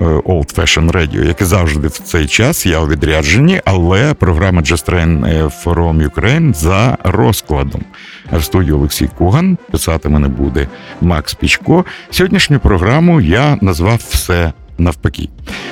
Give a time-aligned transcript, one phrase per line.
[0.00, 2.66] Old Fashion Radio, як і завжди в цей час.
[2.66, 7.82] Я у відрядженні, але програма Just Train е, from Ukraine за розкладом.
[8.32, 10.68] В студії Олексій Куган писати мене буде
[11.00, 11.84] Макс Пічко.
[12.10, 15.28] Сьогоднішню програму я назвав все навпаки.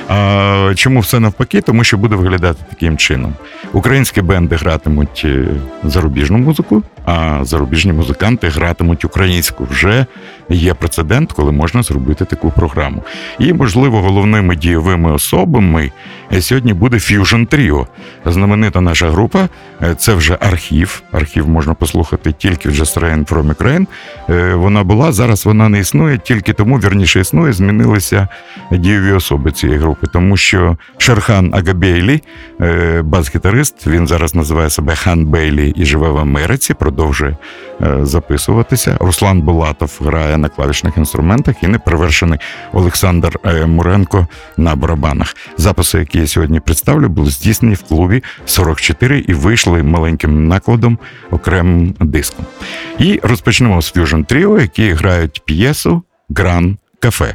[0.09, 1.61] А, Чому все навпаки?
[1.61, 3.35] Тому що буде виглядати таким чином:
[3.73, 5.47] українські бенди гратимуть е,
[5.85, 9.67] зарубіжну музику, а зарубіжні музиканти гратимуть українську.
[9.71, 10.07] Вже
[10.51, 13.03] є прецедент, коли можна зробити таку програму.
[13.39, 15.91] І, можливо, головними дієвими особами
[16.41, 17.87] сьогодні буде Fusion Trio.
[18.25, 19.49] Знаменита наша група.
[19.97, 21.03] Це вже архів.
[21.13, 23.87] Архів можна послухати тільки в Jazz Train from Ukraine.
[24.29, 25.47] Е, вона була зараз.
[25.47, 27.53] Вона не існує, тільки тому вірніше існує.
[27.53, 28.29] Змінилися
[28.71, 32.23] дієві особи цієї групи, тому що Шерхан Агабейлі,
[32.61, 36.75] е, бас-гітарист, він зараз називає себе Хан Бейлі і живе в Америці.
[36.75, 37.37] Продовжує
[38.03, 38.97] записуватися.
[39.01, 42.39] Руслан Булатов грає на клавішних інструментах і неперевершений
[42.73, 45.37] Олександр Муренко на барабанах.
[45.57, 50.99] Записи, які я сьогодні представлю, були здійснені в клубі 44 і вийшли маленьким накладом
[51.31, 52.47] окремим диском.
[52.99, 57.35] І розпочнемо з Fusion Trio, які грають п'єсу Гран Кафе.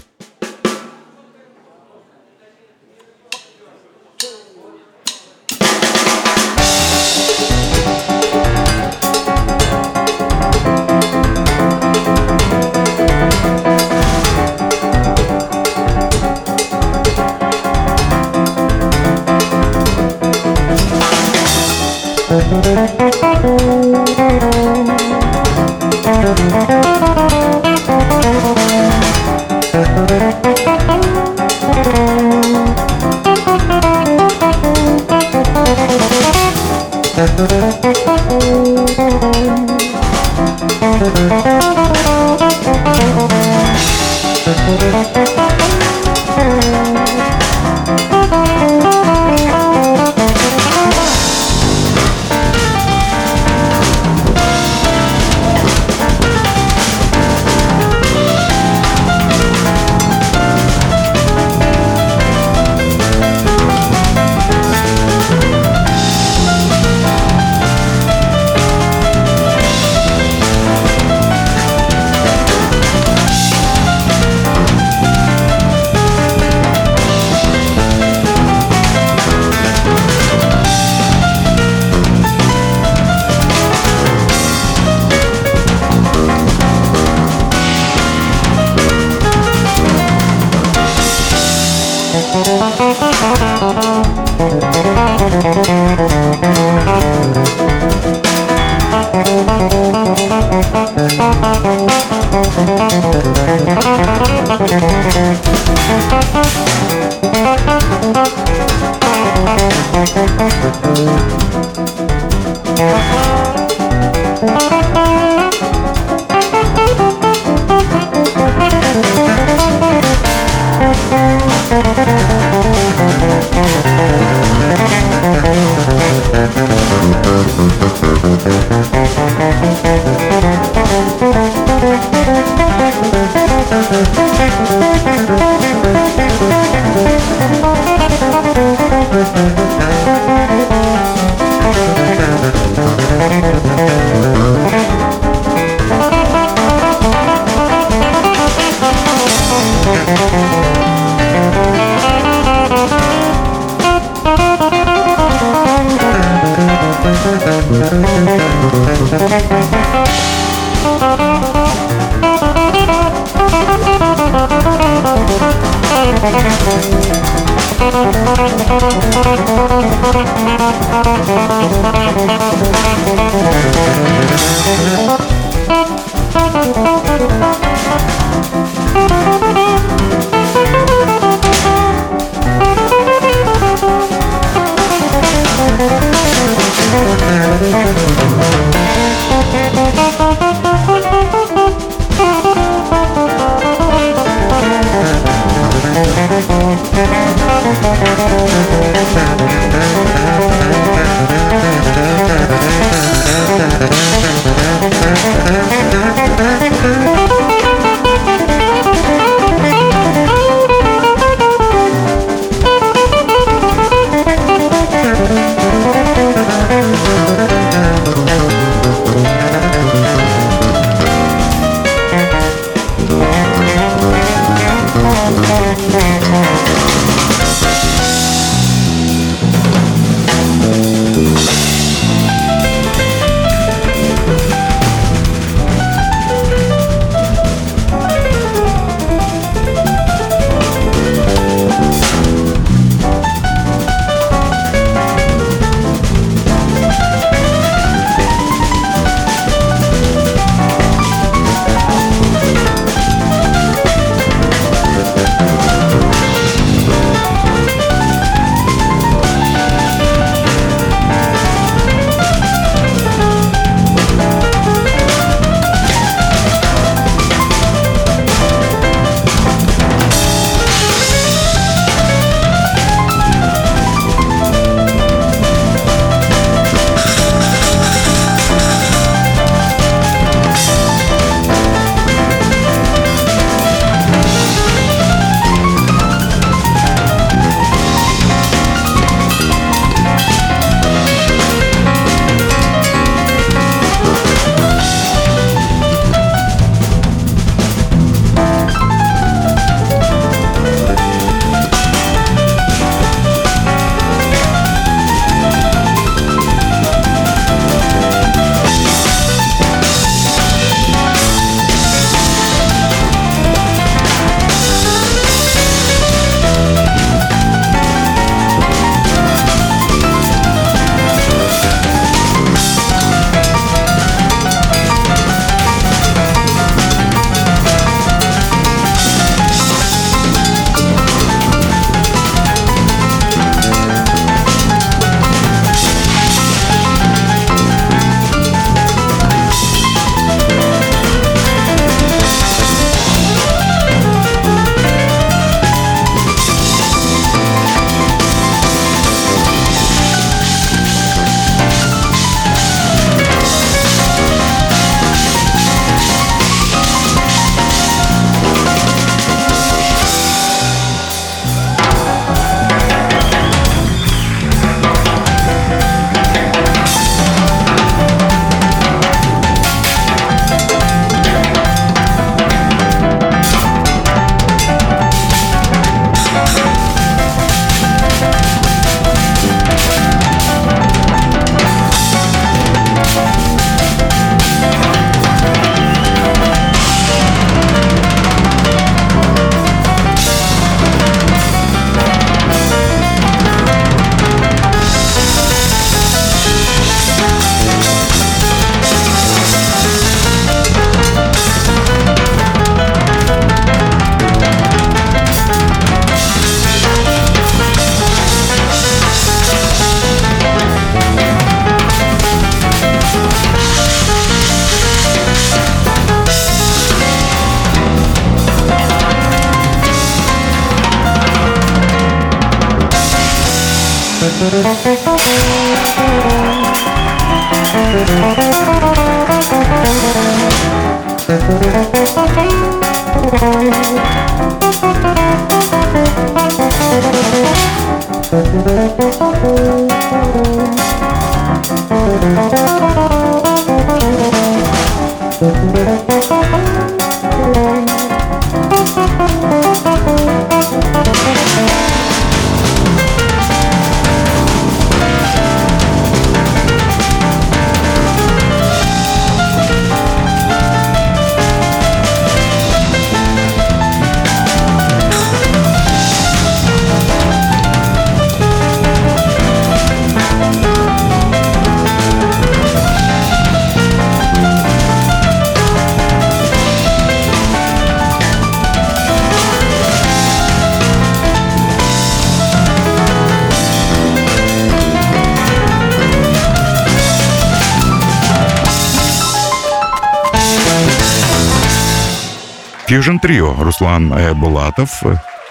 [492.89, 495.01] Fusion Trio Руслан е, Булатов,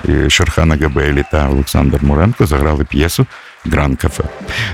[0.09, 3.27] е, Шерхана Габелі та Олександр Муренко заграли п'єсу
[3.65, 4.25] Гран Кафе.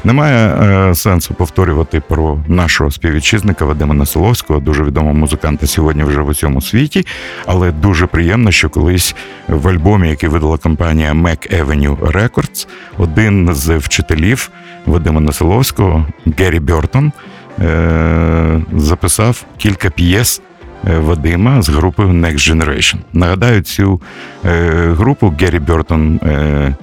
[0.04, 6.28] Немає е, сенсу повторювати про нашого співвітчизника Вадима Насоловського, дуже відомого музиканта сьогодні вже в
[6.28, 7.06] усьому світі.
[7.46, 9.14] Але дуже приємно, що колись
[9.48, 14.50] в альбомі, який видала компанія Mac Avenue Records, один з вчителів
[14.86, 16.06] Вадима Насоловського,
[16.38, 17.12] Геррі Бертон,
[17.58, 20.42] е, записав кілька п'єс.
[20.88, 22.96] Е, Вадима з групою Next Generation.
[23.12, 24.00] Нагадаю, цю
[24.44, 24.50] е,
[24.92, 26.74] групу Геррі Бертон е,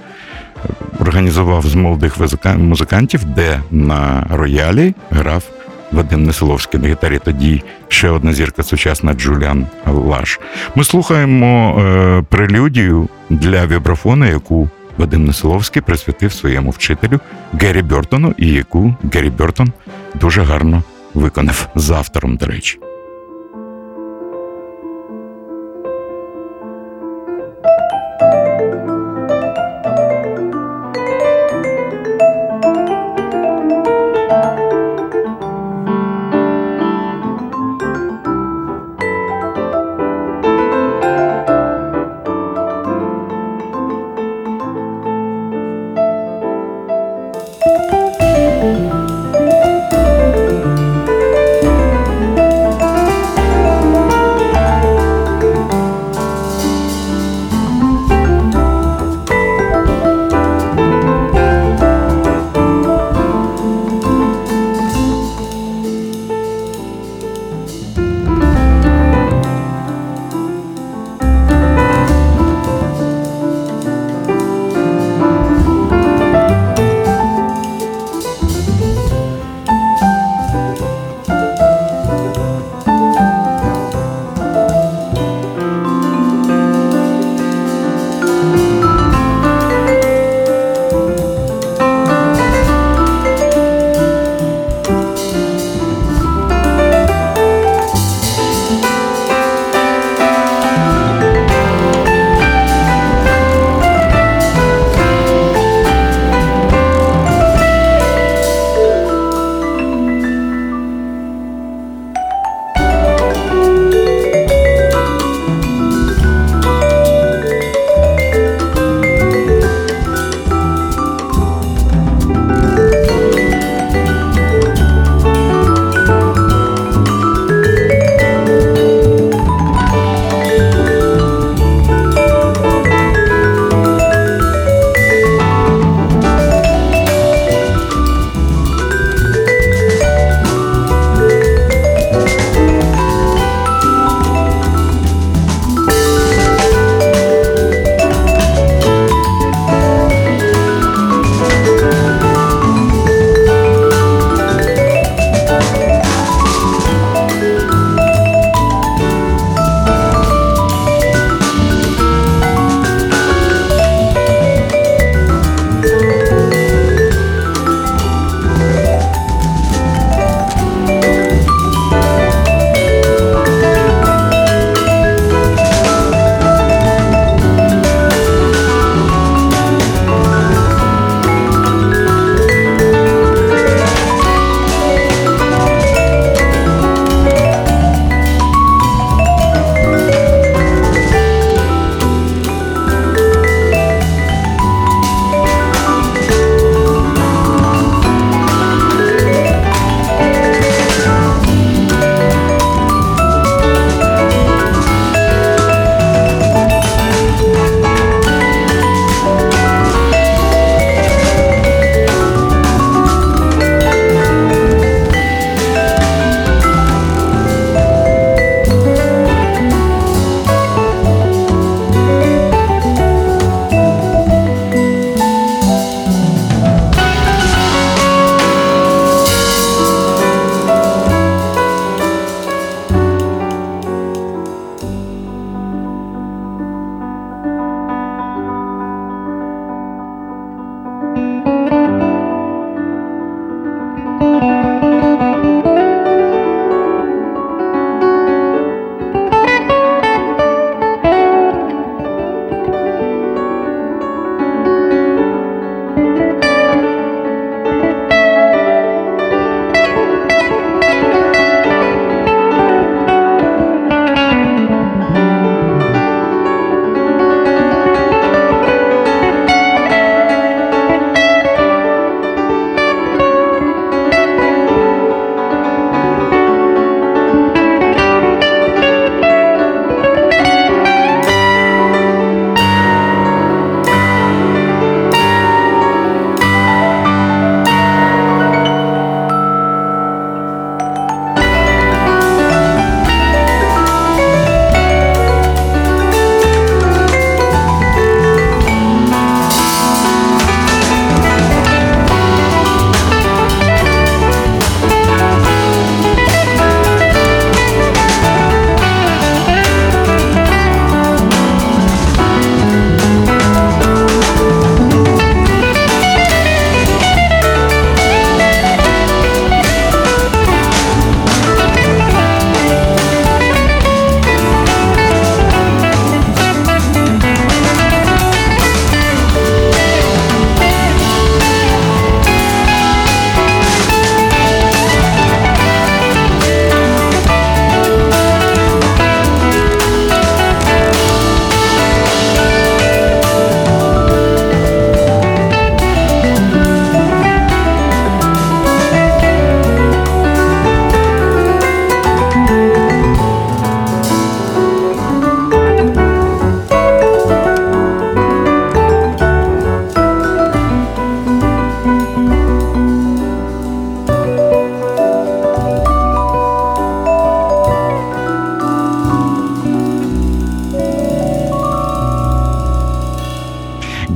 [1.00, 2.16] організував з молодих
[2.56, 5.44] музикантів, де на роялі грав
[5.92, 7.20] Вадим Несиловський на гітарі.
[7.24, 10.40] Тоді ще одна зірка сучасна Джуліан Лаш.
[10.74, 17.20] Ми слухаємо прелюдію для вібрафона, яку Вадим Несиловський присвятив своєму вчителю
[17.60, 19.72] Геррі Бертону, і яку Геррі Бертон
[20.14, 20.82] дуже гарно
[21.14, 22.78] виконав з автором, до речі.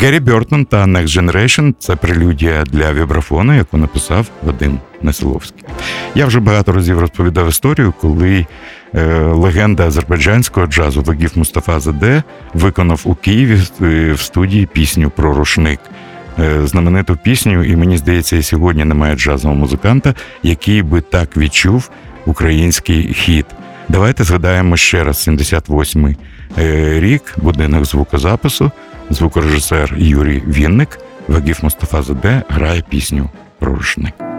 [0.03, 5.65] Геррі Бертон та Next Generation– це прелюдія для вібрафону, яку написав Вадим Несиловський.
[6.15, 8.47] Я вже багато разів розповідав історію, коли
[8.95, 12.23] е, легенда азербайджанського джазу Вагів Мустафа Заде
[12.55, 15.81] виконав у Києві е, в студії пісню про рушник.
[16.39, 21.91] Е, знамениту пісню, і мені здається, і сьогодні немає джазового музиканта, який би так відчув
[22.27, 23.47] український хіт.
[23.93, 26.17] Давайте згадаємо ще раз 78-й
[26.59, 28.71] е, рік, будинок звукозапису,
[29.11, 34.32] звукорежисер Юрій Вінник, Вагів Мустафа Заде грає пісню рушник.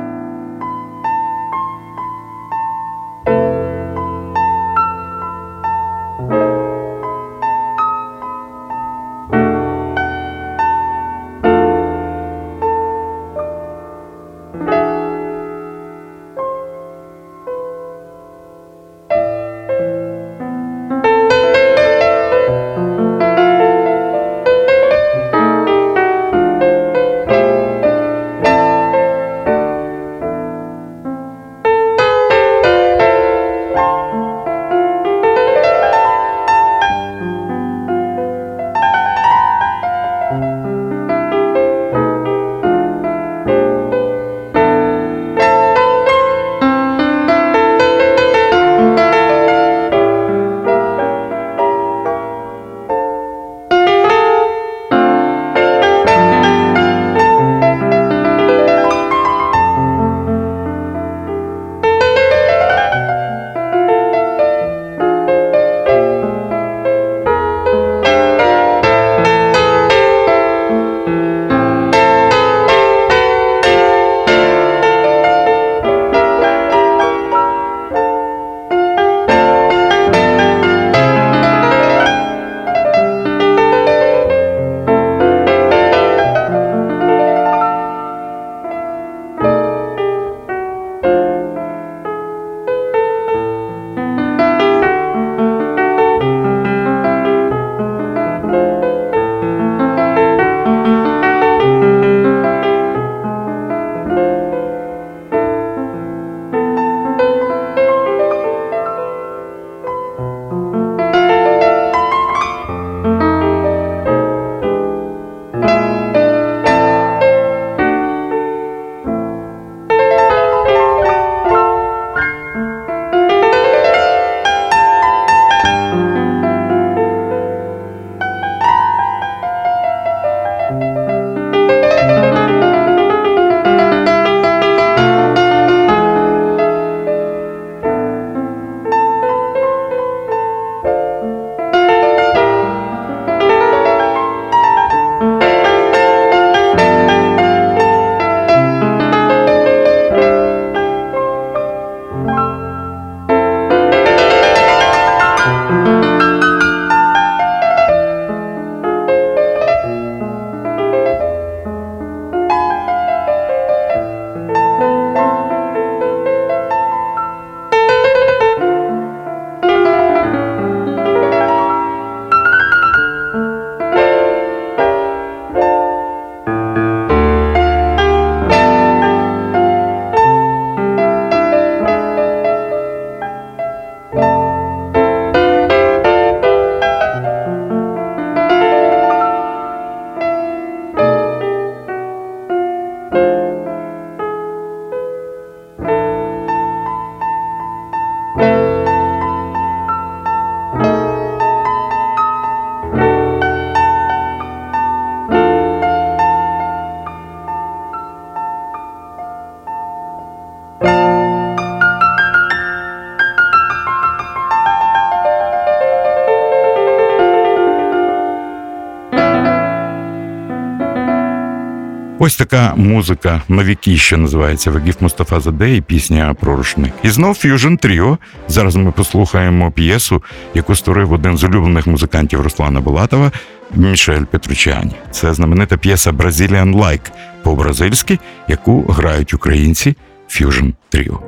[222.26, 226.94] Ось така музика на віки, що називається Вагів Мустафа Заде і пісня про рушник.
[227.04, 228.18] І знов Ф'южн Тріо.
[228.48, 233.32] Зараз ми послухаємо п'єсу, яку створив один з улюблених музикантів Руслана Булатова
[233.76, 234.92] Мішель Петручані.
[235.12, 237.12] Це знаменита п'єса Brazilian Like
[237.44, 239.96] по-бразильськи, яку грають українці
[240.28, 241.20] Ф'южн Тріо.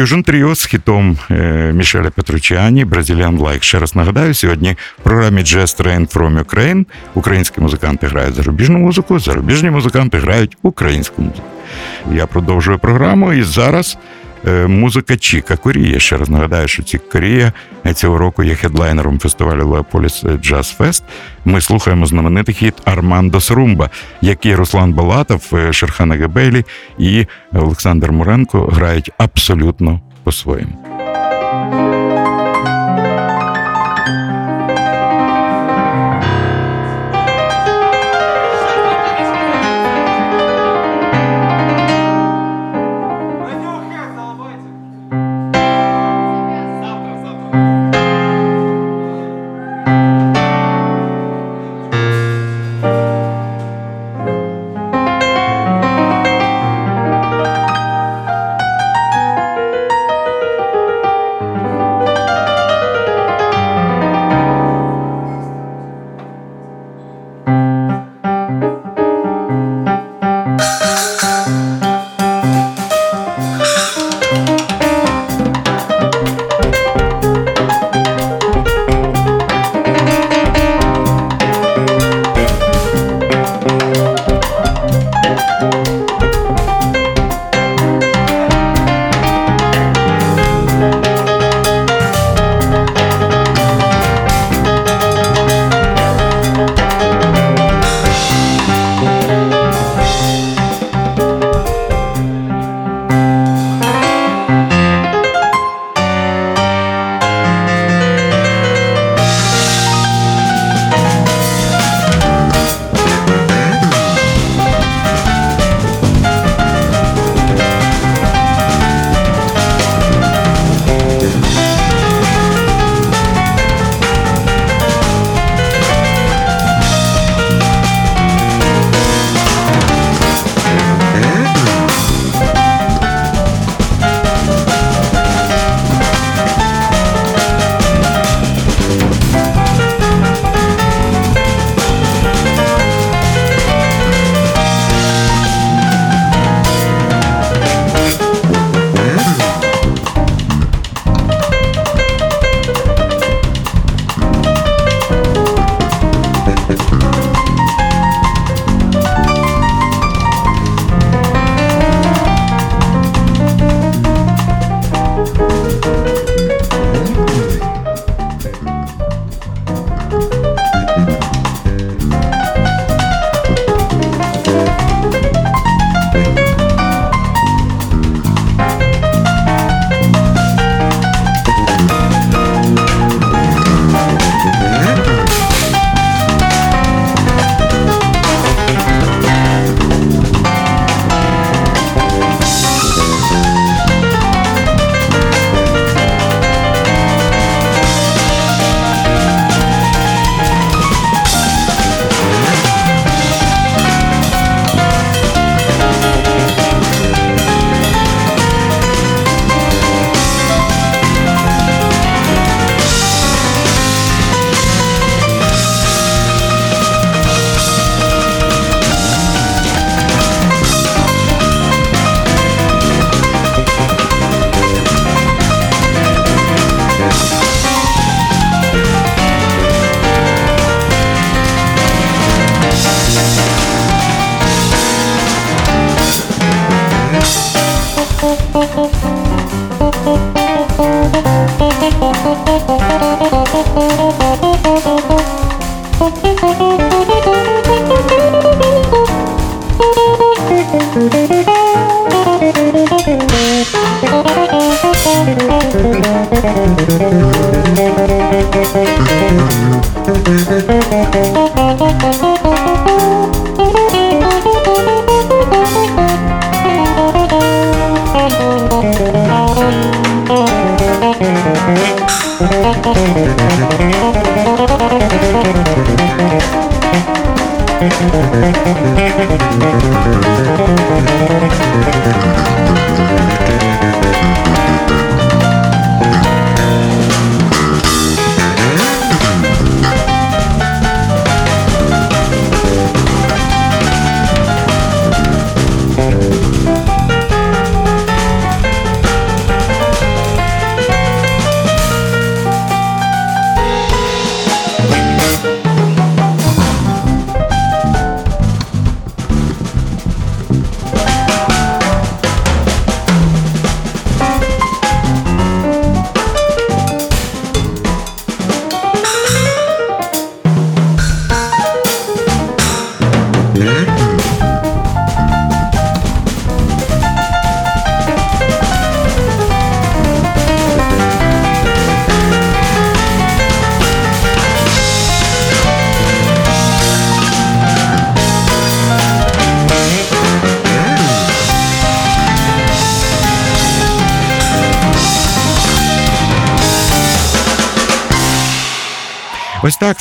[0.00, 3.62] Fusion Trio з хітом е, Мішеля Петручані, Brazilian Like.
[3.62, 6.84] Ще раз нагадаю, сьогодні в програмі Jazz Train from Ukraine
[7.14, 11.42] українські музиканти грають зарубіжну музику, зарубіжні музиканти грають українську музику.
[12.12, 13.98] Я продовжую програму і зараз.
[14.46, 15.98] Е, музика Чіка Корія.
[15.98, 17.52] Ще раз нагадаю, що Чік Корія
[17.94, 21.04] цього року є хедлайнером фестивалю Leopolis Jazz Fest.
[21.44, 26.64] Ми слухаємо знаменитий хіт Armando's Rhumba, який Руслан Балатов, е, Шерхан Агабейлі
[26.98, 30.72] і Олександр Муренко грають абсолютно по-своєму.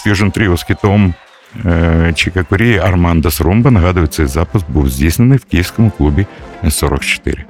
[0.06, 1.14] Fusion Trio з хітом
[1.66, 3.72] е, Чіка Коріа Armando's Rhumba.
[3.72, 6.26] Нагадую, цей запис був здійснений в київському клубі
[6.70, 7.46] 44.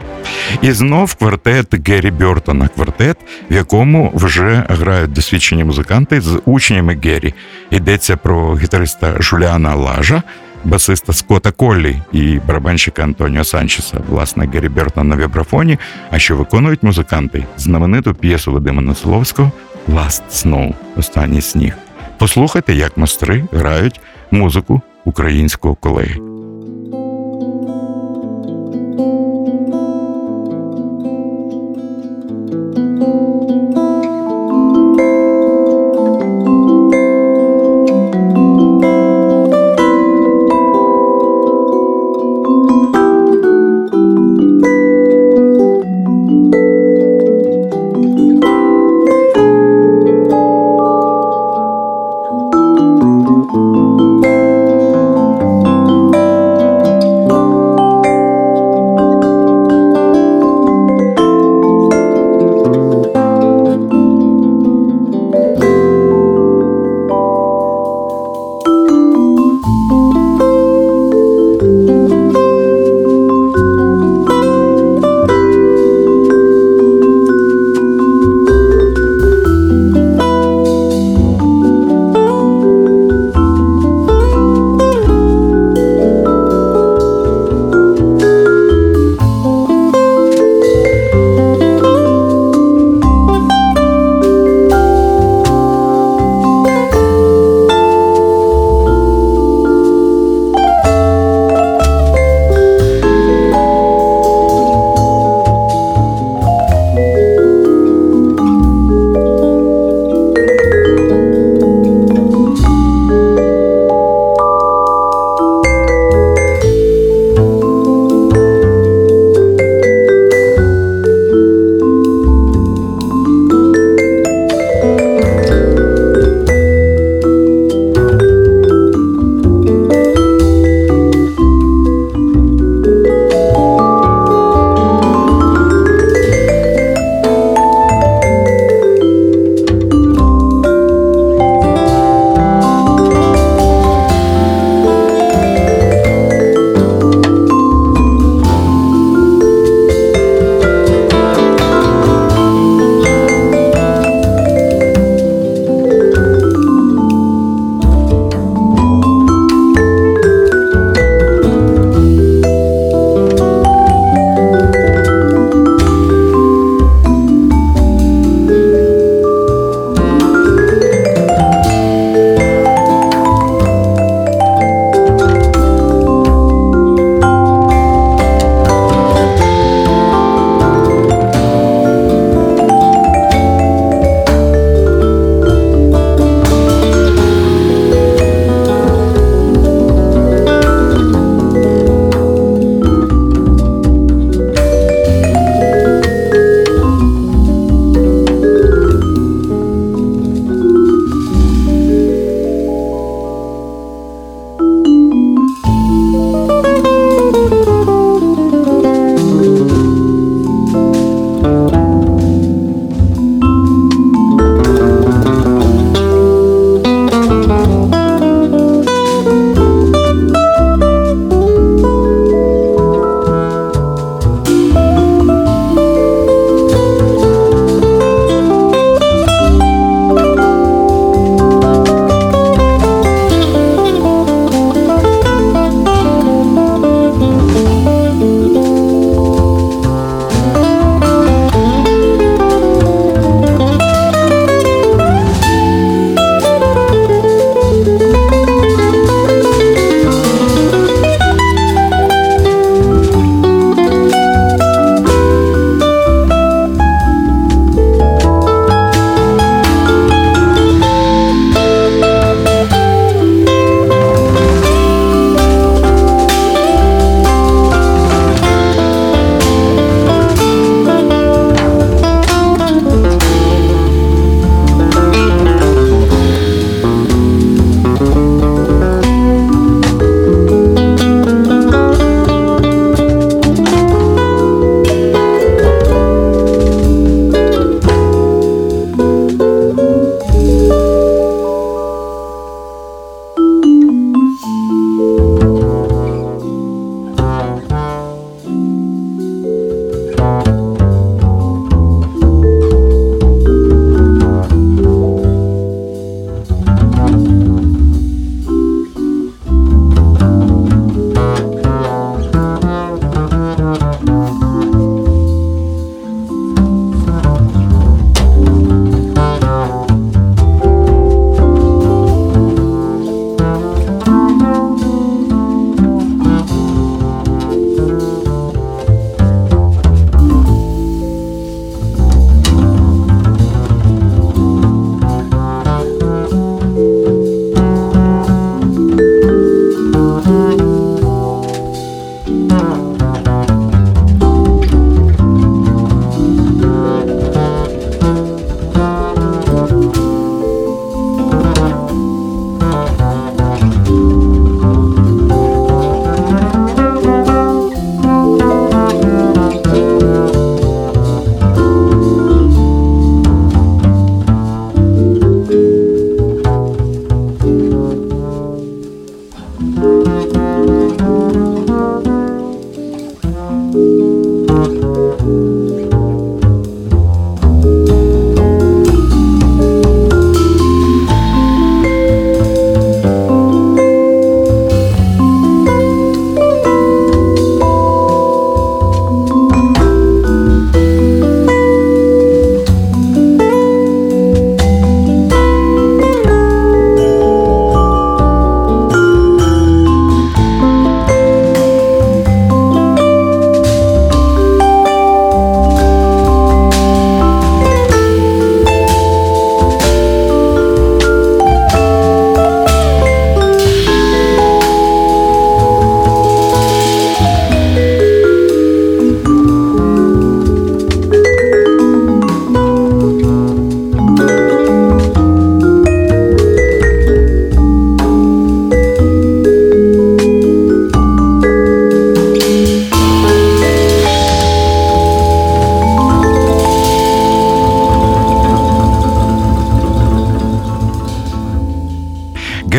[0.62, 2.68] І знов квартет Гері Бертона.
[2.68, 3.18] Квартет,
[3.52, 7.34] в якому вже грають досвідчені музиканти з учнями Геррі.
[7.72, 10.24] Йдеться про гітариста Жуліана Лажа,
[10.64, 15.78] басиста Скотта Коллі і барабанщика Антоніо Санчеса, власне, Геррі Бертон на вібрафоні,
[16.12, 19.52] а що виконують музиканти знамениту п'єсу Вадима Неселовського
[19.90, 21.74] Last Snow Останній сніг.
[22.20, 24.02] Послухайте, як майстри грають
[24.32, 26.29] музику українського колеги.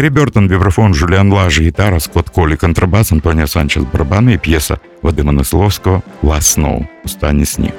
[0.01, 5.33] Гаррі Бертон, вібрафон, Жуліан Лаж, гітара, Скотт Колі, контрабас, Антоніо Санчес, барабани і п'єса Вадима
[5.33, 7.71] Неселовського «Last Snow» Останній сніг.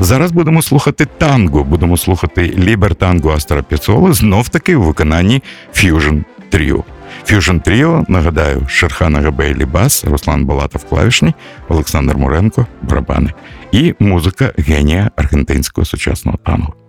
[0.00, 5.42] Зараз будемо слухати танго, будемо слухати Лібертанго Астора П'яццолли знов таки у виконанні
[5.74, 6.82] Fusion Trio.
[7.30, 11.34] Fusion Trio, нагадаю, Шерхан Агабейлі бас, Руслан Балатов клавішні,
[11.68, 13.32] Олександр Муренко, барабани
[13.72, 16.85] і музика генія аргентинського сучасного танго.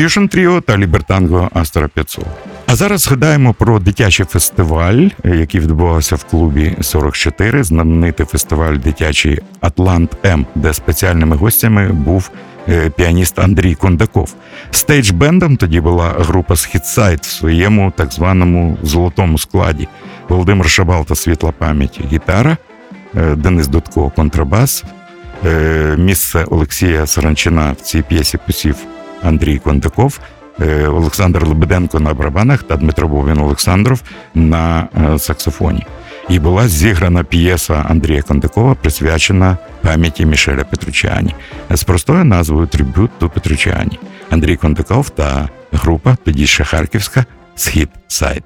[0.00, 2.24] Fusion Trio та Лібертанго Астора П'яццолли.
[2.66, 10.16] А зараз згадаємо про дитячий фестиваль, який відбувався в клубі 44, знаменитий фестиваль дитячий Атлант
[10.24, 12.30] М, де спеціальними гостями був
[12.68, 14.34] е, піаніст Андрій Кондаков.
[14.72, 19.88] Стейдж-бендом тоді була група Схід-Side в своєму так званому золотому складі.
[20.28, 22.56] Володимир Шабалтас світла пам'ять гітара,
[23.36, 24.84] Денис Дудко контрабас.
[25.96, 28.76] Місце Олексія Саранчина в цій п'єсі посів
[29.22, 30.20] Андрій Кондаков.
[30.88, 34.02] Олександр Лебеденко на барабанах та Дмитро Бовін Олександров
[34.34, 35.86] на саксофоні.
[36.28, 41.34] І була зіграна п'єса Андрія Кондакова, присвячена пам'яті Мішеля Петручані
[41.70, 43.98] з простою назвою Трибют до Петручані.
[44.30, 47.24] Андрій Кондаков та група, тоді ще Харківська,
[47.56, 48.42] Схід Сайт.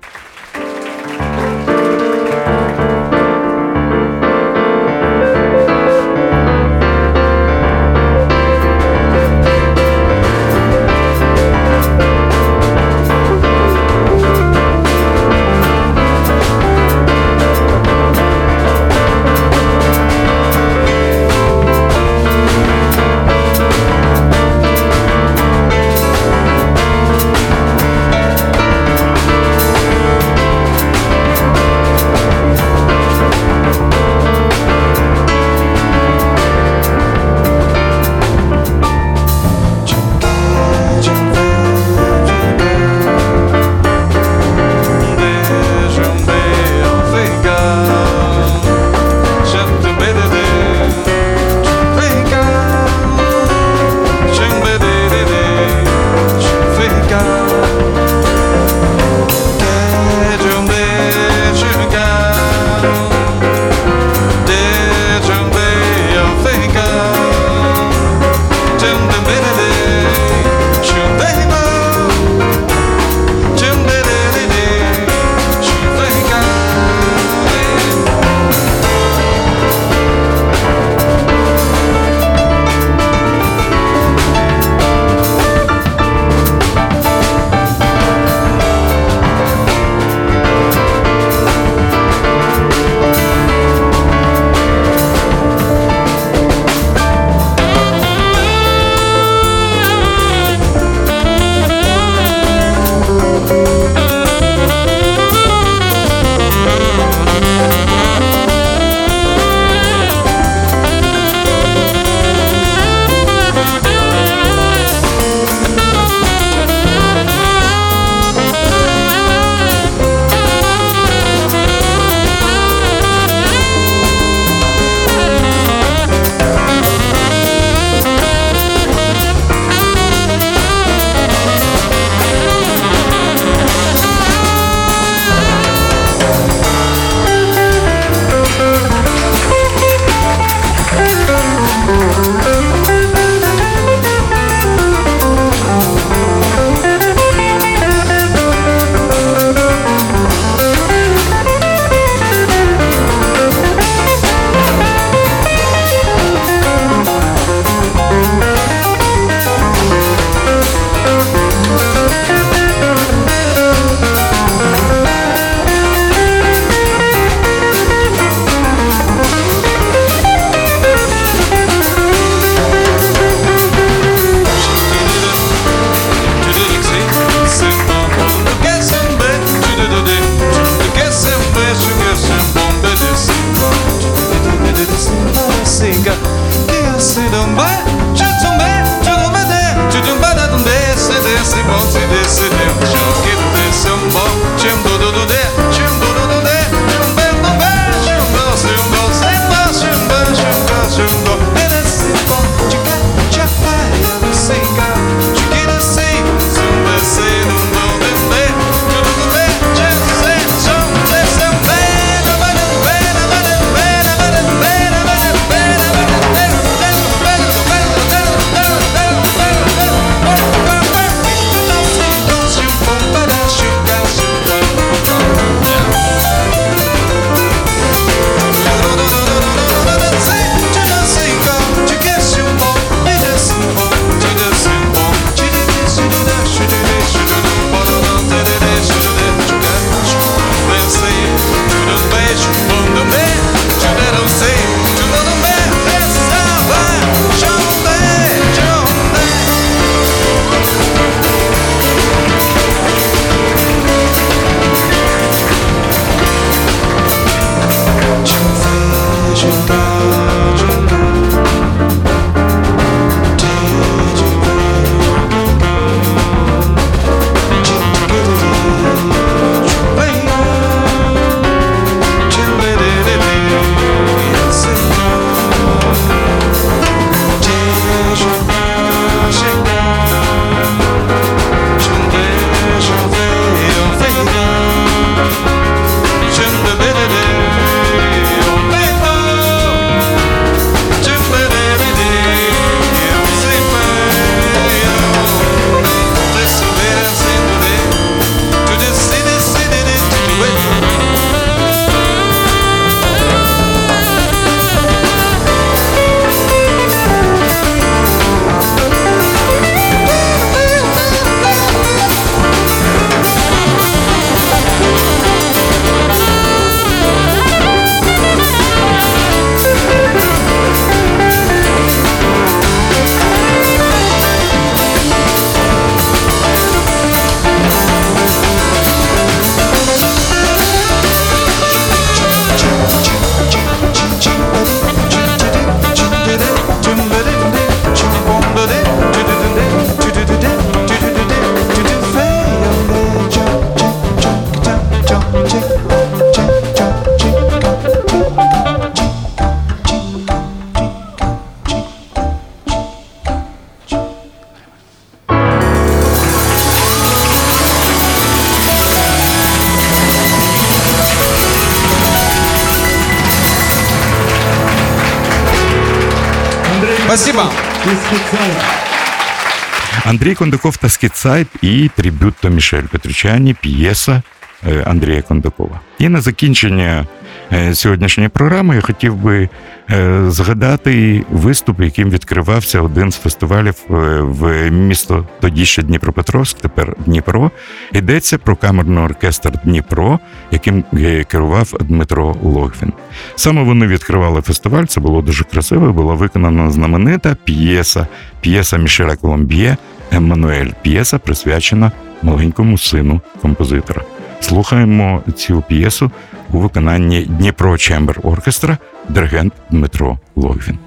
[370.34, 374.22] Андрій Кондаков та Скіцайп і трибют Мішель Петричані, п'єса
[374.66, 375.80] е, Андрія Кондакова.
[375.98, 377.06] І на закінчення
[377.52, 379.48] е, сьогоднішньої програми я хотів би
[379.90, 387.50] е, згадати виступ, яким відкривався один з фестивалів в місто тоді ще Дніпропетровськ, тепер Дніпро.
[387.92, 390.18] Йдеться про камерний оркестр Дніпро,
[390.50, 390.84] яким
[391.28, 392.92] керував Дмитро Логвін.
[393.36, 394.84] Саме вони відкривали фестиваль.
[394.84, 395.92] Це було дуже красиво.
[395.92, 398.06] Була виконана знаменита п'єса,
[398.40, 399.76] п'єса Мішеля Коломб'є
[400.12, 400.70] Еммануель.
[400.82, 401.92] П'єса присвячена
[402.22, 404.02] маленькому сину композитора.
[404.40, 406.10] Слухаємо цю п'єсу
[406.52, 408.78] у виконанні Дніпро Чембер Оркестра,
[409.08, 410.78] диригент Дмитро Логвін.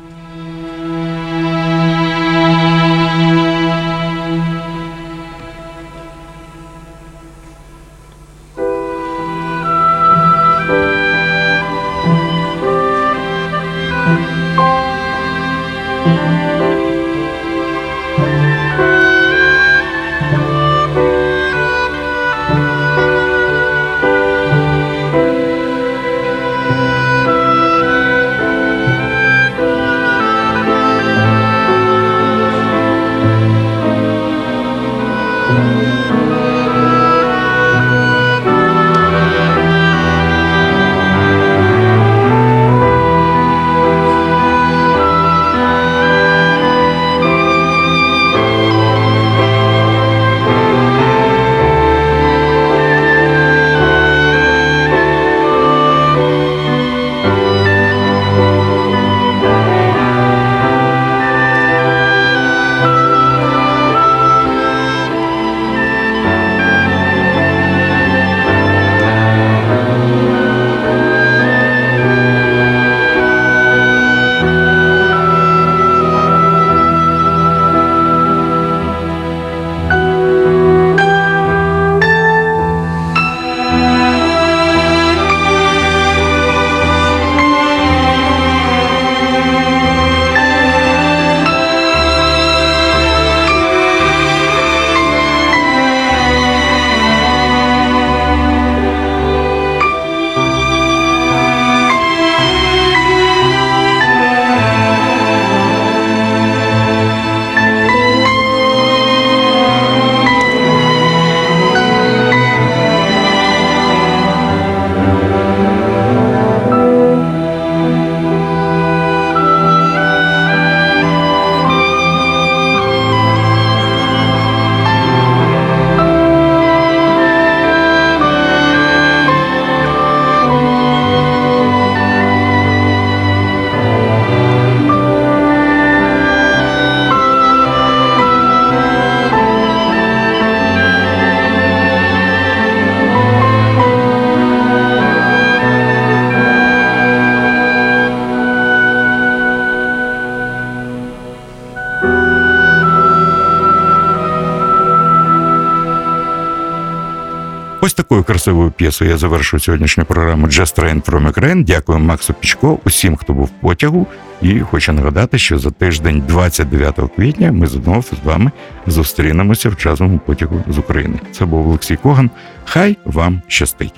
[157.98, 161.64] Такою красивою п'єсою я завершую сьогоднішню програму Just Train from Ukraine.
[161.64, 164.08] Дякую Максу Пічко, усім, хто був в потягу.
[164.42, 168.52] І хочу нагадати, що за тиждень, 29 квітня, ми знову з вами
[168.88, 171.20] зустрінемося в часовому потягу з України.
[171.32, 172.30] Це був Олексій Коган.
[172.66, 173.94] Хай вам щастить.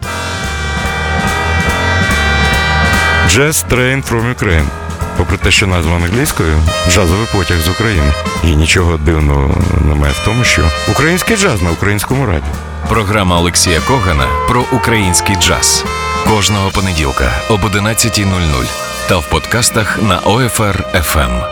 [3.28, 4.68] Just Train from Ukraine.
[5.18, 6.58] Попри те, що назва англійською
[6.90, 8.14] джазовий потяг з України.
[8.44, 12.69] І нічого дивного немає в тому, що український джаз на українському радіо.
[12.90, 15.86] Програма Олексія Когана про український джаз
[16.28, 21.44] кожного понеділка об 11.00 та в подкастах на OFR FM.